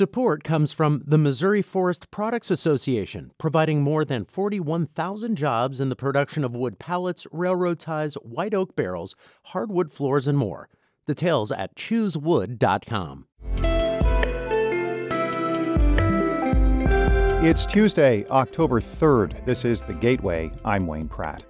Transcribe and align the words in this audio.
Support 0.00 0.44
comes 0.44 0.72
from 0.72 1.02
the 1.04 1.18
Missouri 1.18 1.60
Forest 1.60 2.10
Products 2.10 2.50
Association, 2.50 3.32
providing 3.36 3.82
more 3.82 4.02
than 4.02 4.24
41,000 4.24 5.36
jobs 5.36 5.78
in 5.78 5.90
the 5.90 5.94
production 5.94 6.42
of 6.42 6.56
wood 6.56 6.78
pallets, 6.78 7.26
railroad 7.30 7.78
ties, 7.78 8.14
white 8.14 8.54
oak 8.54 8.74
barrels, 8.74 9.14
hardwood 9.48 9.92
floors, 9.92 10.26
and 10.26 10.38
more. 10.38 10.70
Details 11.06 11.52
at 11.52 11.76
choosewood.com. 11.76 13.26
It's 17.44 17.66
Tuesday, 17.66 18.24
October 18.30 18.80
3rd. 18.80 19.44
This 19.44 19.66
is 19.66 19.82
The 19.82 19.92
Gateway. 19.92 20.50
I'm 20.64 20.86
Wayne 20.86 21.08
Pratt. 21.08 21.44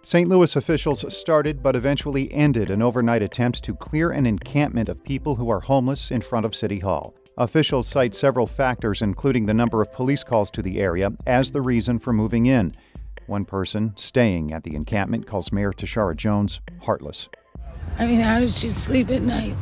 St. 0.00 0.30
Louis 0.30 0.56
officials 0.56 1.04
started 1.14 1.62
but 1.62 1.76
eventually 1.76 2.32
ended 2.32 2.70
an 2.70 2.80
overnight 2.80 3.22
attempt 3.22 3.62
to 3.64 3.74
clear 3.74 4.12
an 4.12 4.24
encampment 4.24 4.88
of 4.88 5.04
people 5.04 5.36
who 5.36 5.50
are 5.50 5.60
homeless 5.60 6.10
in 6.10 6.22
front 6.22 6.46
of 6.46 6.56
City 6.56 6.78
Hall. 6.78 7.14
Officials 7.38 7.88
cite 7.88 8.14
several 8.14 8.46
factors, 8.46 9.02
including 9.02 9.46
the 9.46 9.54
number 9.54 9.80
of 9.80 9.92
police 9.92 10.22
calls 10.22 10.50
to 10.50 10.62
the 10.62 10.80
area, 10.80 11.10
as 11.26 11.50
the 11.50 11.62
reason 11.62 11.98
for 11.98 12.12
moving 12.12 12.46
in. 12.46 12.72
One 13.26 13.44
person 13.44 13.92
staying 13.96 14.52
at 14.52 14.64
the 14.64 14.74
encampment 14.74 15.26
calls 15.26 15.52
Mayor 15.52 15.72
Tishaura 15.72 16.16
Jones 16.16 16.60
heartless. 16.82 17.28
I 17.98 18.06
mean, 18.06 18.20
how 18.20 18.40
does 18.40 18.58
she 18.58 18.70
sleep 18.70 19.10
at 19.10 19.22
night? 19.22 19.54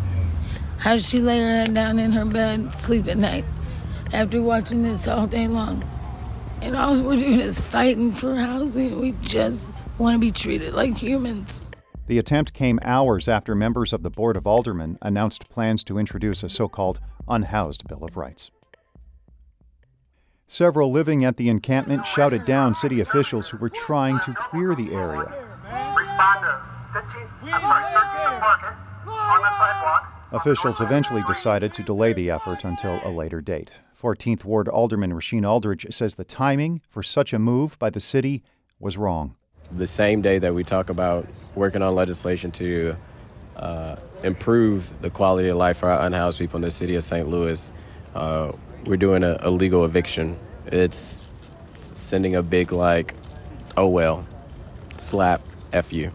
How 0.78 0.92
does 0.92 1.08
she 1.08 1.20
lay 1.20 1.40
her 1.40 1.48
head 1.48 1.74
down 1.74 1.98
in 1.98 2.12
her 2.12 2.24
bed, 2.24 2.74
sleep 2.74 3.06
at 3.06 3.16
night? 3.16 3.44
after 4.12 4.42
watching 4.42 4.82
this 4.82 5.06
all 5.06 5.26
day 5.26 5.46
long. 5.46 5.84
And 6.62 6.76
all 6.76 7.00
we're 7.02 7.16
doing 7.16 7.40
is 7.40 7.60
fighting 7.60 8.12
for 8.12 8.36
housing. 8.36 9.00
We 9.00 9.12
just 9.22 9.72
want 9.98 10.14
to 10.14 10.18
be 10.18 10.30
treated 10.30 10.74
like 10.74 10.96
humans. 10.96 11.62
The 12.10 12.18
attempt 12.18 12.52
came 12.52 12.80
hours 12.82 13.28
after 13.28 13.54
members 13.54 13.92
of 13.92 14.02
the 14.02 14.10
Board 14.10 14.36
of 14.36 14.44
Aldermen 14.44 14.98
announced 15.00 15.48
plans 15.48 15.84
to 15.84 15.96
introduce 15.96 16.42
a 16.42 16.48
so 16.48 16.66
called 16.66 16.98
unhoused 17.28 17.86
Bill 17.86 18.02
of 18.02 18.16
Rights. 18.16 18.50
Several 20.48 20.90
living 20.90 21.24
at 21.24 21.36
the 21.36 21.48
encampment 21.48 22.04
shouted 22.04 22.44
down 22.44 22.74
city 22.74 22.98
officials 22.98 23.50
who 23.50 23.58
were 23.58 23.68
trying 23.68 24.18
to 24.24 24.34
clear 24.34 24.74
the 24.74 24.92
area. 24.92 25.32
Officials 30.32 30.80
eventually 30.80 31.22
decided 31.28 31.72
to 31.74 31.84
delay 31.84 32.12
the 32.12 32.28
effort 32.28 32.64
until 32.64 32.98
a 33.04 33.10
later 33.12 33.40
date. 33.40 33.70
14th 33.96 34.44
Ward 34.44 34.66
Alderman 34.66 35.12
Rasheen 35.12 35.48
Aldridge 35.48 35.86
says 35.94 36.16
the 36.16 36.24
timing 36.24 36.82
for 36.88 37.04
such 37.04 37.32
a 37.32 37.38
move 37.38 37.78
by 37.78 37.88
the 37.88 38.00
city 38.00 38.42
was 38.80 38.98
wrong. 38.98 39.36
The 39.72 39.86
same 39.86 40.20
day 40.20 40.38
that 40.38 40.54
we 40.54 40.64
talk 40.64 40.90
about 40.90 41.26
working 41.54 41.82
on 41.82 41.94
legislation 41.94 42.50
to 42.52 42.96
uh, 43.56 43.96
improve 44.24 44.90
the 45.02 45.10
quality 45.10 45.48
of 45.48 45.56
life 45.56 45.78
for 45.78 45.88
our 45.90 46.06
unhoused 46.06 46.38
people 46.38 46.56
in 46.56 46.62
the 46.62 46.70
city 46.70 46.96
of 46.96 47.04
St. 47.04 47.28
Louis, 47.28 47.70
uh, 48.14 48.52
we're 48.86 48.96
doing 48.96 49.22
a, 49.22 49.36
a 49.40 49.50
legal 49.50 49.84
eviction. 49.84 50.38
It's 50.66 51.22
sending 51.94 52.34
a 52.34 52.42
big, 52.42 52.72
like, 52.72 53.14
oh 53.76 53.86
well, 53.86 54.26
slap, 54.96 55.42
F 55.72 55.92
you. 55.92 56.12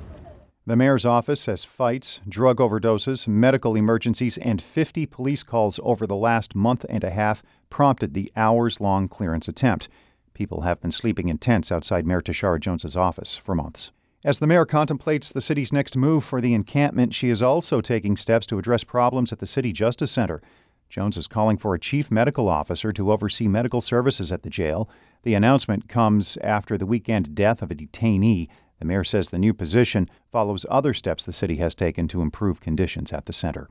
The 0.68 0.76
mayor's 0.76 1.06
office 1.06 1.42
says 1.42 1.64
fights, 1.64 2.22
drug 2.28 2.58
overdoses, 2.58 3.28
medical 3.28 3.76
emergencies, 3.76 4.40
and 4.40 4.60
50 4.60 5.06
police 5.06 5.44
calls 5.44 5.80
over 5.84 6.08
the 6.08 6.16
last 6.16 6.56
month 6.56 6.86
and 6.90 7.04
a 7.04 7.12
half 7.12 7.44
prompted 7.70 8.16
the 8.16 8.32
hours 8.36 8.82
long 8.82 9.08
clearance 9.08 9.48
attempt. 9.48 9.88
People 10.36 10.62
have 10.62 10.80
been 10.80 10.92
sleeping 10.92 11.30
in 11.30 11.40
tents 11.40 11.72
outside 11.72 12.06
Mayor 12.06 12.22
Tishaura 12.22 12.60
Jones's 12.60 12.96
office 12.96 13.36
for 13.36 13.56
months. 13.56 13.92
As 14.24 14.38
the 14.38 14.46
mayor 14.46 14.66
contemplates 14.66 15.32
the 15.32 15.42
city's 15.42 15.74
next 15.74 15.98
move 15.98 16.24
for 16.24 16.42
the 16.42 16.54
encampment, 16.54 17.16
she 17.16 17.30
is 17.30 17.42
also 17.42 17.82
taking 17.82 18.16
steps 18.16 18.46
to 18.48 18.60
address 18.60 18.84
problems 18.84 19.32
at 19.32 19.40
the 19.40 19.48
City 19.48 19.72
Justice 19.72 20.12
Center. 20.12 20.44
Jones 20.90 21.18
is 21.18 21.26
calling 21.26 21.58
for 21.58 21.74
a 21.74 21.80
chief 21.80 22.12
medical 22.12 22.48
officer 22.48 22.92
to 22.92 23.12
oversee 23.12 23.48
medical 23.48 23.82
services 23.82 24.32
at 24.32 24.44
the 24.44 24.50
jail. 24.52 24.88
The 25.24 25.34
announcement 25.34 25.90
comes 25.90 26.38
after 26.38 26.78
the 26.78 26.86
weekend 26.86 27.34
death 27.34 27.64
of 27.64 27.72
a 27.72 27.76
detainee 27.76 28.48
the 28.80 28.86
mayor 28.86 29.04
says 29.04 29.30
the 29.30 29.40
new 29.40 29.54
position 29.54 30.10
follows 30.32 30.66
other 30.70 30.94
steps 30.94 31.24
the 31.24 31.34
city 31.34 31.58
has 31.58 31.76
taken 31.76 32.08
to 32.10 32.22
improve 32.22 32.60
conditions 32.60 33.14
at 33.14 33.26
the 33.26 33.34
center. 33.34 33.70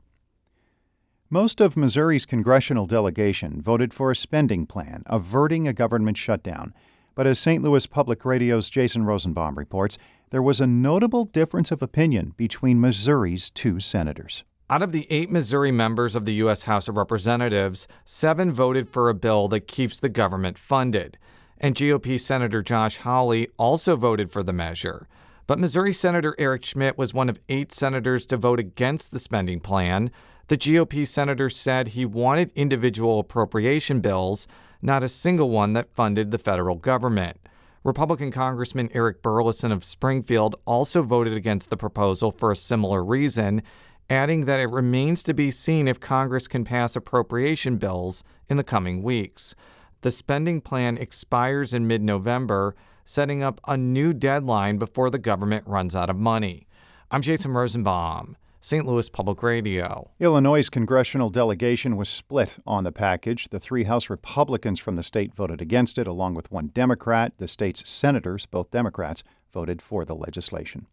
Most 1.29 1.59
of 1.59 1.75
Missouri's 1.75 2.25
congressional 2.25 2.85
delegation 2.85 3.61
voted 3.61 3.93
for 3.93 4.11
a 4.11 4.15
spending 4.15 4.65
plan 4.65 5.03
averting 5.07 5.67
a 5.67 5.73
government 5.73 6.17
shutdown. 6.17 6.73
But 7.15 7.25
as 7.25 7.39
St. 7.39 7.63
Louis 7.63 7.87
Public 7.87 8.23
Radio's 8.23 8.69
Jason 8.69 9.05
Rosenbaum 9.05 9.57
reports, 9.57 9.97
there 10.29 10.41
was 10.41 10.61
a 10.61 10.67
notable 10.67 11.25
difference 11.25 11.71
of 11.71 11.81
opinion 11.81 12.33
between 12.37 12.79
Missouri's 12.79 13.49
two 13.49 13.79
senators. 13.79 14.43
Out 14.69 14.83
of 14.83 14.91
the 14.91 15.07
eight 15.09 15.31
Missouri 15.31 15.71
members 15.71 16.15
of 16.15 16.25
the 16.25 16.33
U.S. 16.35 16.63
House 16.63 16.87
of 16.87 16.97
Representatives, 16.97 17.87
seven 18.03 18.51
voted 18.51 18.87
for 18.87 19.09
a 19.09 19.15
bill 19.15 19.47
that 19.47 19.67
keeps 19.67 19.99
the 19.99 20.09
government 20.09 20.57
funded 20.57 21.17
and 21.57 21.75
GOP 21.75 22.19
Senator 22.19 22.61
Josh 22.61 22.97
Hawley 22.97 23.47
also 23.57 23.95
voted 23.95 24.31
for 24.31 24.43
the 24.43 24.53
measure. 24.53 25.07
But 25.47 25.59
Missouri 25.59 25.93
Senator 25.93 26.35
Eric 26.37 26.65
Schmitt 26.65 26.97
was 26.97 27.13
one 27.13 27.29
of 27.29 27.39
eight 27.49 27.73
senators 27.73 28.25
to 28.27 28.37
vote 28.37 28.59
against 28.59 29.11
the 29.11 29.19
spending 29.19 29.59
plan. 29.59 30.11
The 30.47 30.57
GOP 30.57 31.07
senator 31.07 31.49
said 31.49 31.89
he 31.89 32.05
wanted 32.05 32.51
individual 32.53 33.19
appropriation 33.19 33.99
bills, 33.99 34.47
not 34.79 35.03
a 35.03 35.09
single 35.09 35.49
one 35.49 35.73
that 35.73 35.95
funded 35.95 36.29
the 36.29 36.37
federal 36.37 36.75
government. 36.75 37.39
Republican 37.83 38.31
Congressman 38.31 38.89
Eric 38.93 39.23
Burlison 39.23 39.71
of 39.71 39.83
Springfield 39.83 40.55
also 40.65 41.01
voted 41.01 41.33
against 41.33 41.71
the 41.71 41.77
proposal 41.77 42.31
for 42.31 42.51
a 42.51 42.55
similar 42.55 43.03
reason, 43.03 43.63
adding 44.07 44.41
that 44.41 44.59
it 44.59 44.69
remains 44.69 45.23
to 45.23 45.33
be 45.33 45.49
seen 45.49 45.87
if 45.87 45.99
Congress 45.99 46.47
can 46.47 46.63
pass 46.63 46.95
appropriation 46.95 47.77
bills 47.77 48.23
in 48.47 48.57
the 48.57 48.63
coming 48.63 49.01
weeks. 49.01 49.55
The 50.01 50.11
spending 50.11 50.61
plan 50.61 50.95
expires 50.97 51.73
in 51.73 51.87
mid 51.87 52.03
November, 52.03 52.75
setting 53.03 53.41
up 53.41 53.59
a 53.67 53.77
new 53.77 54.13
deadline 54.13 54.77
before 54.77 55.09
the 55.09 55.17
government 55.17 55.65
runs 55.65 55.95
out 55.95 56.11
of 56.11 56.15
money. 56.15 56.67
I'm 57.09 57.23
Jason 57.23 57.51
Rosenbaum. 57.51 58.37
St. 58.65 58.83
Louis 58.83 59.07
Public 59.09 59.43
Radio. 59.43 60.09
Illinois' 60.19 60.69
congressional 60.69 61.29
delegation 61.29 61.97
was 61.97 62.09
split 62.09 62.57
on 62.65 62.83
the 62.83 62.91
package. 62.91 63.47
The 63.49 63.59
three 63.59 63.83
House 63.83 64.09
Republicans 64.09 64.79
from 64.79 64.95
the 64.95 65.03
state 65.03 65.35
voted 65.35 65.61
against 65.61 65.99
it, 65.99 66.07
along 66.07 66.33
with 66.33 66.51
one 66.51 66.69
Democrat. 66.69 67.33
The 67.37 67.47
state's 67.47 67.87
senators, 67.87 68.47
both 68.47 68.71
Democrats, 68.71 69.23
voted 69.53 69.83
for 69.83 70.03
the 70.03 70.15
legislation. 70.15 70.87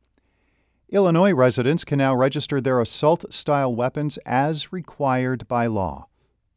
Illinois 0.91 1.32
residents 1.32 1.82
can 1.82 1.97
now 1.97 2.15
register 2.15 2.61
their 2.61 2.78
assault 2.78 3.32
style 3.32 3.75
weapons 3.75 4.19
as 4.27 4.71
required 4.71 5.49
by 5.49 5.65
law. 5.65 6.09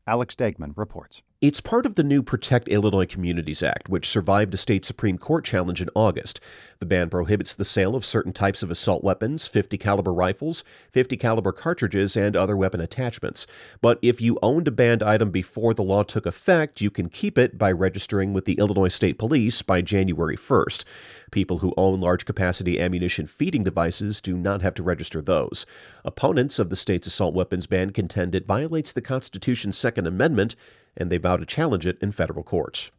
Alex 0.05 0.35
Degman 0.35 0.73
reports. 0.75 1.21
It's 1.47 1.61
part 1.61 1.85
of 1.85 1.93
the 1.93 2.03
new 2.03 2.23
Protect 2.23 2.67
Illinois 2.69 3.05
Communities 3.05 3.61
Act, 3.61 3.87
which 3.87 4.09
survived 4.09 4.55
a 4.55 4.57
state 4.57 4.83
Supreme 4.83 5.19
Court 5.19 5.45
challenge 5.45 5.79
in 5.79 5.91
August. 5.93 6.39
The 6.79 6.87
ban 6.87 7.07
prohibits 7.07 7.53
the 7.53 7.63
sale 7.63 7.95
of 7.95 8.03
certain 8.03 8.33
types 8.33 8.63
of 8.63 8.71
assault 8.71 9.03
weapons, 9.03 9.47
50 9.47 9.77
caliber 9.77 10.11
rifles, 10.11 10.63
50 10.89 11.17
caliber 11.17 11.51
cartridges, 11.51 12.17
and 12.17 12.35
other 12.35 12.57
weapon 12.57 12.81
attachments. 12.81 13.45
But 13.79 13.99
if 14.01 14.19
you 14.19 14.39
owned 14.41 14.67
a 14.67 14.71
banned 14.71 15.03
item 15.03 15.29
before 15.29 15.75
the 15.75 15.83
law 15.83 16.01
took 16.01 16.25
effect, 16.25 16.81
you 16.81 16.89
can 16.89 17.09
keep 17.09 17.37
it 17.37 17.59
by 17.59 17.71
registering 17.71 18.33
with 18.33 18.45
the 18.45 18.57
Illinois 18.57 18.87
State 18.87 19.19
Police 19.19 19.61
by 19.61 19.83
January 19.83 20.37
1st. 20.37 20.83
People 21.29 21.59
who 21.59 21.75
own 21.77 22.01
large 22.01 22.25
capacity 22.25 22.79
ammunition 22.79 23.27
feeding 23.27 23.63
devices 23.63 24.19
do 24.19 24.35
not 24.35 24.63
have 24.63 24.73
to 24.73 24.81
register 24.81 25.21
those. 25.21 25.67
Opponents 26.03 26.57
of 26.57 26.71
the 26.71 26.75
state's 26.75 27.05
assault 27.05 27.35
weapons 27.35 27.67
ban 27.67 27.91
contend 27.91 28.33
it 28.33 28.47
violates 28.47 28.91
the 28.91 29.01
Constitution's 29.01 29.77
Second 29.77 30.07
Amendment 30.07 30.55
and 30.97 31.11
they 31.11 31.17
vow 31.17 31.37
to 31.37 31.45
challenge 31.45 31.85
it 31.85 31.97
in 32.01 32.11
federal 32.11 32.43
courts. 32.43 32.91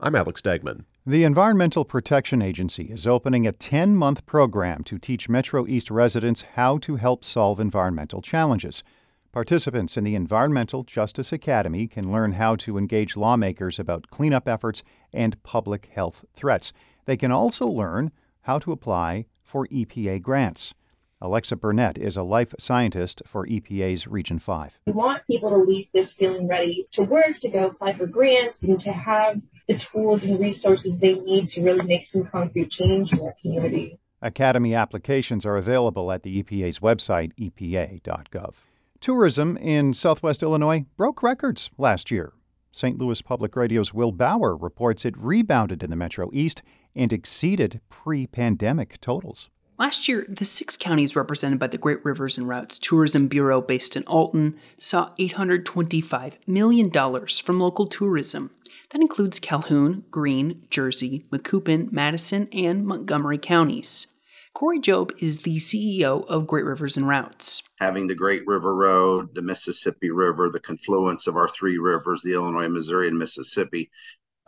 I'm 0.00 0.14
Alex 0.14 0.40
Degman. 0.40 0.84
The 1.06 1.24
Environmental 1.24 1.84
Protection 1.84 2.42
Agency 2.42 2.84
is 2.84 3.06
opening 3.06 3.46
a 3.46 3.52
10 3.52 3.94
month 3.94 4.26
program 4.26 4.82
to 4.84 4.98
teach 4.98 5.28
Metro 5.28 5.66
East 5.66 5.90
residents 5.90 6.44
how 6.54 6.78
to 6.78 6.96
help 6.96 7.24
solve 7.24 7.60
environmental 7.60 8.20
challenges. 8.20 8.82
Participants 9.30 9.96
in 9.96 10.04
the 10.04 10.14
Environmental 10.14 10.82
Justice 10.82 11.32
Academy 11.32 11.86
can 11.86 12.12
learn 12.12 12.32
how 12.32 12.56
to 12.56 12.78
engage 12.78 13.16
lawmakers 13.16 13.78
about 13.78 14.08
cleanup 14.10 14.48
efforts 14.48 14.82
and 15.12 15.42
public 15.42 15.90
health 15.92 16.24
threats. 16.34 16.72
They 17.04 17.16
can 17.16 17.32
also 17.32 17.66
learn 17.66 18.12
how 18.42 18.58
to 18.60 18.72
apply 18.72 19.26
for 19.42 19.66
EPA 19.68 20.22
grants. 20.22 20.74
Alexa 21.20 21.56
Burnett 21.56 21.96
is 21.96 22.16
a 22.16 22.22
life 22.22 22.54
scientist 22.58 23.22
for 23.24 23.46
EPA's 23.46 24.06
Region 24.06 24.38
5. 24.38 24.80
We 24.86 24.92
want 24.92 25.26
people 25.26 25.50
to 25.50 25.56
leave 25.56 25.86
this 25.94 26.12
feeling 26.12 26.48
ready 26.48 26.88
to 26.92 27.02
work, 27.02 27.38
to 27.40 27.48
go 27.48 27.66
apply 27.68 27.96
for 27.96 28.06
grants, 28.06 28.62
and 28.62 28.78
to 28.80 28.92
have 28.92 29.40
the 29.68 29.78
tools 29.78 30.24
and 30.24 30.38
resources 30.40 30.98
they 30.98 31.14
need 31.14 31.48
to 31.48 31.62
really 31.62 31.86
make 31.86 32.06
some 32.06 32.26
concrete 32.26 32.70
change 32.70 33.12
in 33.12 33.20
their 33.20 33.34
community. 33.40 33.98
Academy 34.20 34.74
applications 34.74 35.46
are 35.46 35.56
available 35.56 36.10
at 36.10 36.22
the 36.22 36.42
EPA's 36.42 36.80
website, 36.80 37.32
epa.gov. 37.38 38.54
Tourism 39.00 39.56
in 39.58 39.94
southwest 39.94 40.42
Illinois 40.42 40.84
broke 40.96 41.22
records 41.22 41.70
last 41.78 42.10
year. 42.10 42.32
St. 42.72 42.98
Louis 42.98 43.22
Public 43.22 43.54
Radio's 43.54 43.94
Will 43.94 44.12
Bauer 44.12 44.56
reports 44.56 45.04
it 45.04 45.16
rebounded 45.16 45.82
in 45.82 45.90
the 45.90 45.96
Metro 45.96 46.28
East 46.32 46.62
and 46.96 47.12
exceeded 47.12 47.80
pre 47.88 48.26
pandemic 48.26 49.00
totals. 49.00 49.48
Last 49.76 50.06
year, 50.06 50.24
the 50.28 50.44
six 50.44 50.76
counties 50.76 51.16
represented 51.16 51.58
by 51.58 51.66
the 51.66 51.78
Great 51.78 52.04
Rivers 52.04 52.38
and 52.38 52.46
Routes 52.46 52.78
Tourism 52.78 53.26
Bureau 53.26 53.60
based 53.60 53.96
in 53.96 54.04
Alton 54.04 54.56
saw 54.78 55.10
$825 55.18 56.34
million 56.46 56.92
from 57.26 57.58
local 57.58 57.88
tourism. 57.88 58.52
That 58.90 59.00
includes 59.00 59.40
Calhoun, 59.40 60.04
Greene, 60.12 60.62
Jersey, 60.70 61.24
Macoupin, 61.32 61.90
Madison, 61.90 62.48
and 62.52 62.86
Montgomery 62.86 63.38
counties. 63.38 64.06
Corey 64.52 64.78
Jobe 64.78 65.10
is 65.20 65.38
the 65.38 65.56
CEO 65.56 66.24
of 66.28 66.46
Great 66.46 66.64
Rivers 66.64 66.96
and 66.96 67.08
Routes. 67.08 67.64
Having 67.80 68.06
the 68.06 68.14
Great 68.14 68.46
River 68.46 68.72
Road, 68.72 69.34
the 69.34 69.42
Mississippi 69.42 70.10
River, 70.10 70.50
the 70.50 70.60
confluence 70.60 71.26
of 71.26 71.34
our 71.36 71.48
three 71.48 71.78
rivers, 71.78 72.22
the 72.22 72.34
Illinois, 72.34 72.68
Missouri, 72.68 73.08
and 73.08 73.18
Mississippi, 73.18 73.90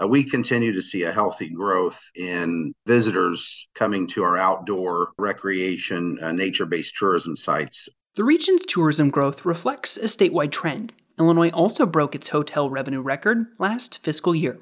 uh, 0.03 0.07
we 0.07 0.25
continue 0.25 0.73
to 0.73 0.83
see 0.83 1.03
a 1.03 1.13
healthy 1.13 1.49
growth 1.49 2.01
in 2.15 2.75
visitors 2.87 3.69
coming 3.75 4.07
to 4.09 4.23
our 4.23 4.37
outdoor 4.37 5.13
recreation, 5.19 6.19
uh, 6.23 6.33
nature 6.33 6.67
based 6.67 6.95
tourism 6.97 7.37
sites. 7.37 7.89
The 8.15 8.25
region's 8.25 8.65
tourism 8.65 9.11
growth 9.11 9.45
reflects 9.45 9.97
a 9.97 10.05
statewide 10.05 10.51
trend. 10.51 10.93
Illinois 11.19 11.51
also 11.51 11.87
broke 11.87 12.15
its 12.15 12.29
hotel 12.29 12.69
revenue 12.71 13.01
record 13.01 13.47
last 13.59 14.03
fiscal 14.03 14.35
year. 14.35 14.59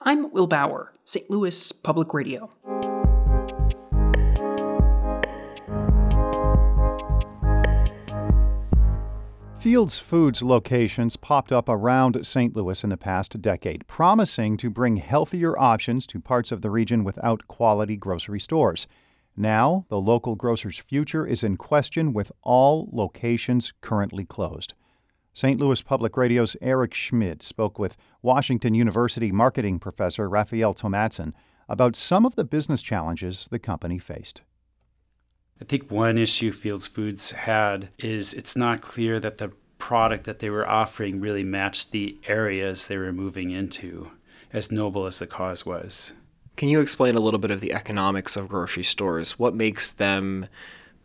I'm 0.00 0.32
Will 0.32 0.48
Bauer, 0.48 0.92
St. 1.04 1.30
Louis 1.30 1.72
Public 1.72 2.12
Radio. 2.12 2.50
Fields 9.62 9.96
Foods 9.96 10.42
locations 10.42 11.16
popped 11.16 11.52
up 11.52 11.68
around 11.68 12.26
St. 12.26 12.56
Louis 12.56 12.82
in 12.82 12.90
the 12.90 12.96
past 12.96 13.40
decade, 13.40 13.86
promising 13.86 14.56
to 14.56 14.68
bring 14.68 14.96
healthier 14.96 15.56
options 15.56 16.04
to 16.08 16.18
parts 16.18 16.50
of 16.50 16.62
the 16.62 16.70
region 16.70 17.04
without 17.04 17.46
quality 17.46 17.96
grocery 17.96 18.40
stores. 18.40 18.88
Now, 19.36 19.86
the 19.88 20.00
local 20.00 20.34
grocer's 20.34 20.78
future 20.78 21.24
is 21.24 21.44
in 21.44 21.56
question 21.56 22.12
with 22.12 22.32
all 22.42 22.90
locations 22.92 23.72
currently 23.80 24.24
closed. 24.24 24.74
St. 25.32 25.60
Louis 25.60 25.80
Public 25.80 26.16
Radio's 26.16 26.56
Eric 26.60 26.92
Schmid 26.92 27.40
spoke 27.40 27.78
with 27.78 27.96
Washington 28.20 28.74
University 28.74 29.30
marketing 29.30 29.78
professor 29.78 30.28
Raphael 30.28 30.74
Thomadsen 30.74 31.34
about 31.68 31.94
some 31.94 32.26
of 32.26 32.34
the 32.34 32.44
business 32.44 32.82
challenges 32.82 33.46
the 33.48 33.60
company 33.60 33.98
faced. 33.98 34.42
I 35.62 35.64
think 35.64 35.92
one 35.92 36.18
issue 36.18 36.50
Fields 36.50 36.88
Foods 36.88 37.30
had 37.30 37.90
is 37.96 38.34
it's 38.34 38.56
not 38.56 38.80
clear 38.80 39.20
that 39.20 39.38
the 39.38 39.52
product 39.78 40.24
that 40.24 40.40
they 40.40 40.50
were 40.50 40.68
offering 40.68 41.20
really 41.20 41.44
matched 41.44 41.92
the 41.92 42.18
areas 42.26 42.88
they 42.88 42.98
were 42.98 43.12
moving 43.12 43.52
into, 43.52 44.10
as 44.52 44.72
noble 44.72 45.06
as 45.06 45.20
the 45.20 45.26
cause 45.28 45.64
was. 45.64 46.14
Can 46.56 46.68
you 46.68 46.80
explain 46.80 47.14
a 47.14 47.20
little 47.20 47.38
bit 47.38 47.52
of 47.52 47.60
the 47.60 47.74
economics 47.74 48.34
of 48.34 48.48
grocery 48.48 48.82
stores? 48.82 49.38
What 49.38 49.54
makes 49.54 49.92
them 49.92 50.48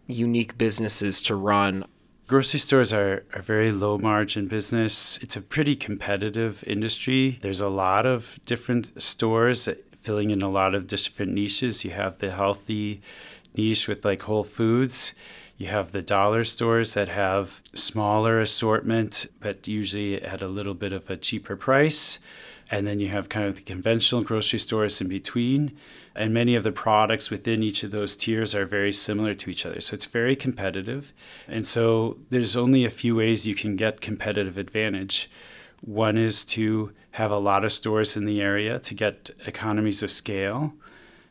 unique 0.08 0.58
businesses 0.58 1.22
to 1.22 1.36
run? 1.36 1.86
Grocery 2.26 2.60
stores 2.60 2.92
are 2.92 3.26
a 3.36 3.44
very 3.44 3.70
low 3.70 4.00
margin 4.00 4.48
business. 4.48 5.20
It's 5.20 5.36
a 5.36 5.42
pretty 5.42 5.76
competitive 5.76 6.64
industry. 6.66 7.38
There's 7.44 7.62
a 7.62 7.70
lot 7.70 8.08
of 8.08 8.40
different 8.48 9.00
stores 9.00 9.70
filling 9.96 10.32
in 10.32 10.42
a 10.42 10.50
lot 10.50 10.74
of 10.74 10.88
different 10.88 11.34
niches. 11.34 11.86
You 11.86 11.92
have 11.92 12.18
the 12.18 12.32
healthy 12.32 13.02
niche 13.58 13.88
with 13.88 14.06
like 14.06 14.22
Whole 14.24 14.44
Foods. 14.44 15.14
You 15.58 15.68
have 15.68 15.92
the 15.92 16.04
dollar 16.04 16.44
stores 16.44 16.94
that 16.94 17.10
have 17.10 17.62
smaller 17.74 18.40
assortment, 18.40 19.26
but 19.40 19.68
usually 19.68 20.22
at 20.22 20.42
a 20.42 20.48
little 20.48 20.76
bit 20.76 20.94
of 20.94 21.10
a 21.10 21.18
cheaper 21.18 21.56
price. 21.56 22.20
And 22.70 22.86
then 22.86 23.00
you 23.00 23.10
have 23.10 23.30
kind 23.30 23.48
of 23.48 23.56
the 23.56 23.62
conventional 23.62 24.22
grocery 24.22 24.60
stores 24.60 25.02
in 25.02 25.08
between. 25.08 25.76
And 26.16 26.34
many 26.34 26.56
of 26.56 26.64
the 26.64 26.72
products 26.72 27.32
within 27.32 27.64
each 27.64 27.84
of 27.84 27.92
those 27.92 28.16
tiers 28.16 28.54
are 28.54 28.66
very 28.66 28.92
similar 28.92 29.34
to 29.36 29.50
each 29.50 29.66
other. 29.66 29.82
So 29.82 29.96
it's 29.96 30.06
very 30.06 30.36
competitive. 30.36 31.14
And 31.48 31.66
so 31.66 32.18
there's 32.30 32.56
only 32.56 32.86
a 32.86 32.90
few 32.90 33.16
ways 33.16 33.48
you 33.48 33.56
can 33.56 33.78
get 33.78 34.02
competitive 34.02 34.58
advantage. 34.58 35.30
One 35.82 36.18
is 36.18 36.44
to 36.46 36.92
have 37.12 37.32
a 37.32 37.38
lot 37.38 37.64
of 37.64 37.72
stores 37.72 38.18
in 38.18 38.26
the 38.26 38.42
area 38.42 38.80
to 38.80 38.94
get 38.94 39.32
economies 39.46 40.04
of 40.04 40.12
scale. 40.12 40.74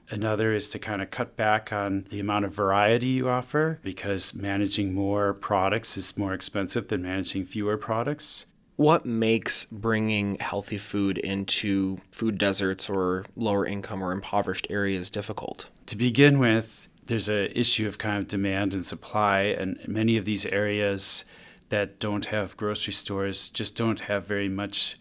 Another 0.09 0.53
is 0.53 0.69
to 0.69 0.79
kind 0.79 1.03
of 1.03 1.11
cut 1.11 1.37
back 1.37 1.73
on 1.73 2.07
the 2.11 2.21
amount 2.21 2.45
of 2.45 2.55
variety 2.55 3.09
you 3.09 3.29
offer 3.29 3.81
because 3.83 4.35
managing 4.35 4.95
more 4.95 5.35
products 5.35 5.97
is 5.97 6.17
more 6.17 6.33
expensive 6.33 6.89
than 6.89 7.03
managing 7.03 7.45
fewer 7.45 7.77
products. 7.77 8.47
What 8.77 9.07
makes 9.07 9.65
bringing 9.65 10.37
healthy 10.39 10.79
food 10.79 11.19
into 11.19 11.97
food 12.13 12.39
deserts 12.39 12.91
or 12.91 13.25
lower 13.35 13.67
income 13.67 14.03
or 14.03 14.13
impoverished 14.13 14.67
areas 14.69 15.09
difficult? 15.09 15.67
To 15.87 15.97
begin 15.97 16.39
with, 16.39 16.89
there's 17.07 17.29
an 17.29 17.51
issue 17.55 17.89
of 17.89 17.99
kind 17.99 18.19
of 18.19 18.29
demand 18.29 18.75
and 18.75 18.85
supply, 18.85 19.43
and 19.43 19.79
many 19.89 20.17
of 20.17 20.25
these 20.25 20.45
areas 20.47 21.25
that 21.71 21.99
don't 21.99 22.27
have 22.27 22.57
grocery 22.57 22.93
stores 22.93 23.49
just 23.49 23.77
don't 23.77 24.01
have 24.01 24.27
very 24.27 24.49
much 24.49 24.99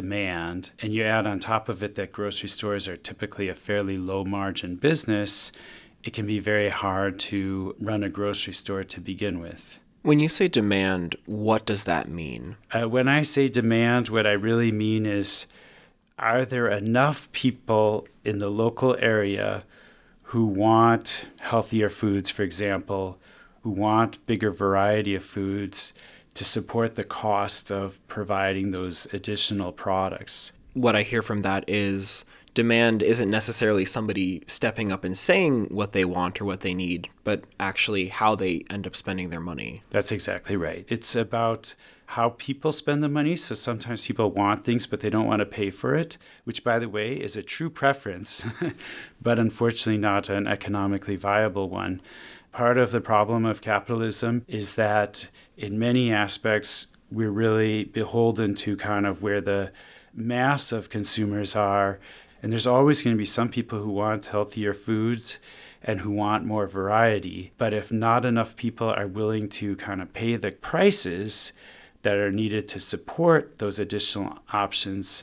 demand, 0.00 0.70
and 0.80 0.94
you 0.94 1.02
add 1.02 1.26
on 1.26 1.40
top 1.40 1.68
of 1.68 1.82
it 1.82 1.96
that 1.96 2.12
grocery 2.12 2.48
stores 2.48 2.86
are 2.86 2.96
typically 2.96 3.48
a 3.48 3.54
fairly 3.54 3.98
low 3.98 4.24
margin 4.24 4.76
business, 4.76 5.50
it 6.04 6.12
can 6.12 6.24
be 6.24 6.38
very 6.38 6.68
hard 6.68 7.18
to 7.18 7.74
run 7.80 8.04
a 8.04 8.08
grocery 8.08 8.52
store 8.52 8.84
to 8.84 9.00
begin 9.00 9.40
with. 9.40 9.80
When 10.02 10.20
you 10.20 10.28
say 10.28 10.46
demand, 10.46 11.16
what 11.26 11.66
does 11.66 11.82
that 11.82 12.06
mean? 12.06 12.56
Uh, 12.72 12.88
when 12.88 13.08
I 13.08 13.22
say 13.22 13.48
demand, 13.48 14.08
what 14.08 14.24
I 14.24 14.34
really 14.34 14.70
mean 14.70 15.04
is 15.04 15.46
are 16.16 16.44
there 16.44 16.68
enough 16.68 17.30
people 17.32 18.06
in 18.24 18.38
the 18.38 18.50
local 18.50 18.96
area 19.00 19.64
who 20.30 20.46
want 20.46 21.26
healthier 21.40 21.88
foods, 21.88 22.30
for 22.30 22.44
example, 22.44 23.18
who 23.62 23.70
want 23.70 24.24
bigger 24.26 24.52
variety 24.52 25.16
of 25.16 25.24
foods? 25.24 25.92
To 26.34 26.44
support 26.44 26.94
the 26.94 27.04
cost 27.04 27.70
of 27.70 27.98
providing 28.08 28.70
those 28.70 29.06
additional 29.12 29.72
products. 29.72 30.52
What 30.74 30.94
I 30.94 31.02
hear 31.02 31.22
from 31.22 31.38
that 31.42 31.64
is 31.68 32.24
demand 32.54 33.02
isn't 33.02 33.30
necessarily 33.30 33.84
somebody 33.84 34.42
stepping 34.46 34.92
up 34.92 35.04
and 35.04 35.16
saying 35.16 35.66
what 35.70 35.92
they 35.92 36.04
want 36.04 36.40
or 36.40 36.44
what 36.44 36.60
they 36.60 36.74
need, 36.74 37.08
but 37.24 37.44
actually 37.58 38.08
how 38.08 38.34
they 38.34 38.64
end 38.70 38.86
up 38.86 38.96
spending 38.96 39.30
their 39.30 39.40
money. 39.40 39.82
That's 39.90 40.12
exactly 40.12 40.56
right. 40.56 40.84
It's 40.88 41.14
about 41.16 41.74
how 42.12 42.30
people 42.38 42.72
spend 42.72 43.02
the 43.02 43.08
money. 43.08 43.36
So 43.36 43.54
sometimes 43.54 44.06
people 44.06 44.30
want 44.30 44.64
things, 44.64 44.86
but 44.86 45.00
they 45.00 45.10
don't 45.10 45.26
want 45.26 45.40
to 45.40 45.46
pay 45.46 45.68
for 45.68 45.94
it, 45.94 46.16
which, 46.44 46.64
by 46.64 46.78
the 46.78 46.88
way, 46.88 47.12
is 47.12 47.36
a 47.36 47.42
true 47.42 47.68
preference, 47.68 48.46
but 49.22 49.38
unfortunately 49.38 50.00
not 50.00 50.30
an 50.30 50.46
economically 50.46 51.16
viable 51.16 51.68
one. 51.68 52.00
Part 52.58 52.76
of 52.76 52.90
the 52.90 53.00
problem 53.00 53.44
of 53.44 53.60
capitalism 53.60 54.44
is 54.48 54.74
that 54.74 55.28
in 55.56 55.78
many 55.78 56.12
aspects, 56.12 56.88
we're 57.08 57.30
really 57.30 57.84
beholden 57.84 58.56
to 58.56 58.76
kind 58.76 59.06
of 59.06 59.22
where 59.22 59.40
the 59.40 59.70
mass 60.12 60.72
of 60.72 60.90
consumers 60.90 61.54
are. 61.54 62.00
And 62.42 62.50
there's 62.50 62.66
always 62.66 63.00
going 63.00 63.14
to 63.14 63.16
be 63.18 63.24
some 63.24 63.48
people 63.48 63.78
who 63.78 63.92
want 63.92 64.26
healthier 64.26 64.74
foods 64.74 65.38
and 65.84 66.00
who 66.00 66.10
want 66.10 66.46
more 66.46 66.66
variety. 66.66 67.52
But 67.58 67.72
if 67.72 67.92
not 67.92 68.24
enough 68.24 68.56
people 68.56 68.88
are 68.88 69.06
willing 69.06 69.48
to 69.50 69.76
kind 69.76 70.02
of 70.02 70.12
pay 70.12 70.34
the 70.34 70.50
prices 70.50 71.52
that 72.02 72.16
are 72.16 72.32
needed 72.32 72.66
to 72.70 72.80
support 72.80 73.58
those 73.58 73.78
additional 73.78 74.40
options, 74.52 75.22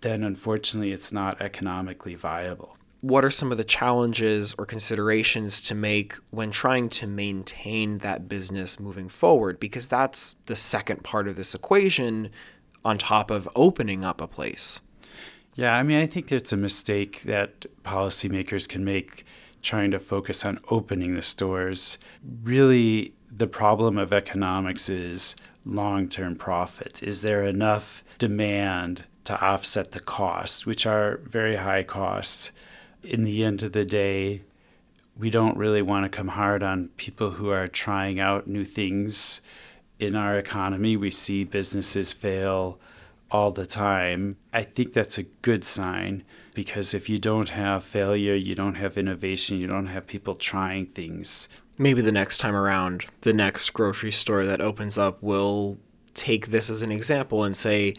then 0.00 0.24
unfortunately 0.24 0.92
it's 0.92 1.12
not 1.12 1.38
economically 1.38 2.14
viable 2.14 2.78
what 3.02 3.24
are 3.24 3.30
some 3.30 3.50
of 3.50 3.58
the 3.58 3.64
challenges 3.64 4.54
or 4.56 4.64
considerations 4.64 5.60
to 5.60 5.74
make 5.74 6.14
when 6.30 6.52
trying 6.52 6.88
to 6.88 7.06
maintain 7.06 7.98
that 7.98 8.28
business 8.28 8.78
moving 8.78 9.08
forward? 9.08 9.58
Because 9.58 9.88
that's 9.88 10.36
the 10.46 10.54
second 10.54 11.02
part 11.02 11.26
of 11.26 11.34
this 11.34 11.52
equation 11.52 12.30
on 12.84 12.98
top 12.98 13.30
of 13.30 13.48
opening 13.56 14.04
up 14.04 14.20
a 14.20 14.28
place. 14.28 14.80
Yeah, 15.56 15.76
I 15.76 15.82
mean, 15.82 15.98
I 15.98 16.06
think 16.06 16.30
it's 16.30 16.52
a 16.52 16.56
mistake 16.56 17.22
that 17.22 17.66
policymakers 17.84 18.68
can 18.68 18.84
make 18.84 19.24
trying 19.62 19.90
to 19.90 19.98
focus 19.98 20.44
on 20.44 20.58
opening 20.70 21.16
the 21.16 21.22
stores. 21.22 21.98
Really, 22.44 23.14
the 23.30 23.48
problem 23.48 23.98
of 23.98 24.12
economics 24.12 24.88
is 24.88 25.34
long 25.64 26.08
term 26.08 26.36
profit. 26.36 27.02
Is 27.02 27.22
there 27.22 27.44
enough 27.44 28.04
demand 28.18 29.06
to 29.24 29.40
offset 29.40 29.90
the 29.90 30.00
costs, 30.00 30.66
which 30.66 30.86
are 30.86 31.20
very 31.24 31.56
high 31.56 31.82
costs? 31.82 32.52
In 33.02 33.24
the 33.24 33.44
end 33.44 33.62
of 33.62 33.72
the 33.72 33.84
day, 33.84 34.42
we 35.16 35.30
don't 35.30 35.56
really 35.56 35.82
want 35.82 36.04
to 36.04 36.08
come 36.08 36.28
hard 36.28 36.62
on 36.62 36.88
people 36.96 37.32
who 37.32 37.50
are 37.50 37.68
trying 37.68 38.18
out 38.18 38.46
new 38.46 38.64
things 38.64 39.40
in 39.98 40.16
our 40.16 40.38
economy. 40.38 40.96
We 40.96 41.10
see 41.10 41.44
businesses 41.44 42.12
fail 42.12 42.78
all 43.30 43.50
the 43.50 43.66
time. 43.66 44.36
I 44.52 44.62
think 44.62 44.92
that's 44.92 45.18
a 45.18 45.24
good 45.24 45.64
sign 45.64 46.24
because 46.54 46.94
if 46.94 47.08
you 47.08 47.18
don't 47.18 47.50
have 47.50 47.84
failure, 47.84 48.34
you 48.34 48.54
don't 48.54 48.74
have 48.74 48.98
innovation, 48.98 49.60
you 49.60 49.66
don't 49.66 49.86
have 49.86 50.06
people 50.06 50.34
trying 50.34 50.86
things. 50.86 51.48
Maybe 51.78 52.02
the 52.02 52.12
next 52.12 52.38
time 52.38 52.54
around, 52.54 53.06
the 53.22 53.32
next 53.32 53.70
grocery 53.70 54.12
store 54.12 54.44
that 54.44 54.60
opens 54.60 54.98
up 54.98 55.22
will 55.22 55.78
take 56.14 56.48
this 56.48 56.68
as 56.68 56.82
an 56.82 56.92
example 56.92 57.44
and 57.44 57.56
say, 57.56 57.94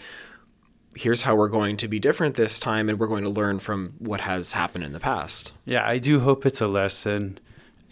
here's 0.96 1.24
how 1.24 1.36
we're 1.36 1.50
going 1.50 1.78
to 1.78 1.88
be 1.88 2.00
different 2.00 2.36
this 2.36 2.60
time 2.60 2.90
and 2.90 3.00
we're 3.00 3.08
going 3.08 3.24
to 3.24 3.30
learn 3.30 3.60
from 3.60 3.88
what 4.00 4.22
has 4.22 4.54
happened 4.54 4.84
in 4.84 4.94
the 4.94 5.00
past. 5.00 5.52
Yeah, 5.66 5.88
I 5.88 5.98
do 5.98 6.20
hope 6.20 6.46
it's 6.46 6.62
a 6.62 6.68
lesson 6.68 7.40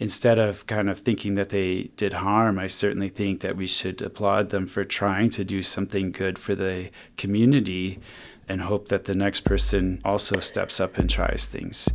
instead 0.02 0.36
of 0.36 0.66
kind 0.66 0.90
of 0.90 0.98
thinking 0.98 1.36
that 1.36 1.50
they 1.50 1.84
did 1.96 2.14
harm, 2.14 2.58
I 2.58 2.66
certainly 2.66 3.08
think 3.08 3.40
that 3.40 3.56
we 3.56 3.68
should 3.68 4.02
applaud 4.02 4.48
them 4.48 4.66
for 4.66 4.82
trying 4.82 5.30
to 5.30 5.44
do 5.44 5.62
something 5.62 6.10
good 6.10 6.40
for 6.40 6.56
the 6.56 6.90
community 7.16 8.00
and 8.48 8.62
hope 8.62 8.88
that 8.88 9.04
the 9.04 9.14
next 9.14 9.42
person 9.42 10.00
also 10.04 10.40
steps 10.40 10.80
up 10.80 10.98
and 10.98 11.08
tries 11.08 11.46
things. 11.46 11.88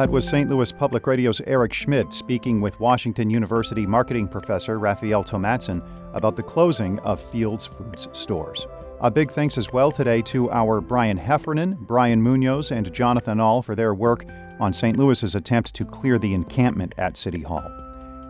That 0.00 0.08
was 0.08 0.26
St. 0.26 0.48
Louis 0.48 0.72
Public 0.72 1.06
Radio's 1.06 1.42
Eric 1.42 1.74
Schmid 1.74 2.14
speaking 2.14 2.62
with 2.62 2.80
Washington 2.80 3.28
University 3.28 3.84
marketing 3.84 4.28
professor 4.28 4.78
Raphael 4.78 5.22
Thomadsen 5.22 5.82
about 6.14 6.36
the 6.36 6.42
closing 6.42 6.98
of 7.00 7.22
Fields 7.22 7.66
Foods 7.66 8.08
stores. 8.14 8.66
A 9.02 9.10
big 9.10 9.30
thanks 9.30 9.58
as 9.58 9.74
well 9.74 9.92
today 9.92 10.22
to 10.22 10.50
our 10.52 10.80
Brian 10.80 11.18
Heffernan, 11.18 11.76
Brian 11.80 12.22
Munoz, 12.22 12.72
and 12.72 12.90
Jonathan 12.94 13.40
Ahl 13.40 13.60
for 13.60 13.74
their 13.74 13.92
work 13.92 14.24
on 14.58 14.72
St. 14.72 14.96
Louis's 14.96 15.34
attempt 15.34 15.74
to 15.74 15.84
clear 15.84 16.18
the 16.18 16.32
encampment 16.32 16.94
at 16.96 17.18
City 17.18 17.42
Hall. 17.42 17.70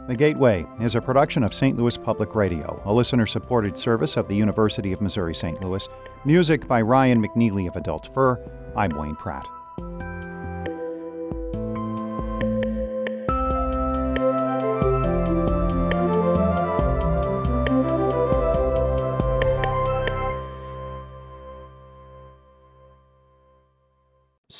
The 0.08 0.16
Gateway 0.16 0.66
is 0.80 0.96
a 0.96 1.00
production 1.00 1.44
of 1.44 1.54
St. 1.54 1.78
Louis 1.78 1.96
Public 1.96 2.34
Radio, 2.34 2.82
a 2.84 2.92
listener 2.92 3.26
supported 3.26 3.78
service 3.78 4.16
of 4.16 4.26
the 4.26 4.34
University 4.34 4.90
of 4.92 5.00
Missouri 5.00 5.36
St. 5.36 5.62
Louis. 5.62 5.88
Music 6.24 6.66
by 6.66 6.82
Ryan 6.82 7.24
McNeely 7.24 7.68
of 7.68 7.76
Adult 7.76 8.12
Fur. 8.12 8.44
I'm 8.74 8.90
Wayne 8.90 9.14
Pratt. 9.14 9.48